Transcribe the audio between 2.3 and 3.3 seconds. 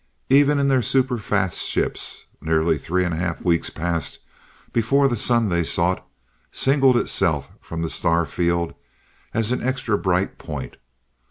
nearly three and a